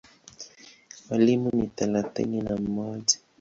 [1.09, 3.19] Walimu ni thelathini na mmoja.